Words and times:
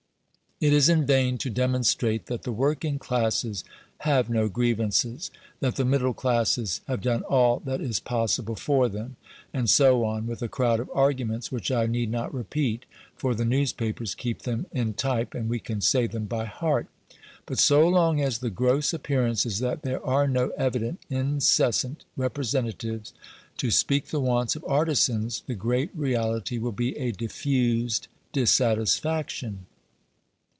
It 0.63 0.73
is 0.73 0.89
in 0.89 1.07
vain 1.07 1.39
to 1.39 1.49
demonstrate 1.49 2.27
that 2.27 2.43
the 2.43 2.51
working 2.51 2.99
classes 2.99 3.63
have 4.01 4.29
no 4.29 4.47
grievances; 4.47 5.31
that 5.59 5.75
the 5.75 5.83
middle 5.83 6.13
classes 6.13 6.81
have 6.87 7.01
done 7.01 7.23
all 7.23 7.59
that 7.65 7.81
is 7.81 7.99
possible 7.99 8.55
for 8.55 8.87
them, 8.87 9.15
and 9.55 9.67
so 9.67 10.05
on 10.05 10.27
with 10.27 10.43
a 10.43 10.47
crowd 10.47 10.79
of 10.79 10.87
arguments 10.93 11.51
which 11.51 11.71
I 11.71 11.87
need 11.87 12.11
not 12.11 12.31
repeat, 12.31 12.85
for 13.15 13.33
the 13.33 13.43
newspapers 13.43 14.13
keep 14.13 14.43
them 14.43 14.67
in 14.71 14.93
type, 14.93 15.33
and 15.33 15.49
we 15.49 15.57
can 15.59 15.81
say 15.81 16.05
them 16.05 16.25
by 16.25 16.45
heart. 16.45 16.85
But 17.47 17.57
so 17.57 17.87
long 17.89 18.21
as 18.21 18.37
the 18.37 18.51
"gross 18.51 18.93
appearance" 18.93 19.47
is 19.47 19.61
that 19.61 19.81
there 19.81 20.05
are 20.05 20.27
no 20.27 20.49
evident, 20.55 21.01
incessant 21.09 22.05
representatives 22.15 23.15
to 23.57 23.71
speak 23.71 24.09
the 24.09 24.19
wants 24.19 24.55
of 24.55 24.63
artisans, 24.65 25.41
the 25.47 25.55
"great 25.55 25.89
reality" 25.95 26.59
will 26.59 26.71
be 26.71 26.95
a 26.99 27.11
diffused 27.11 28.09
dissatisfaction. 28.31 29.65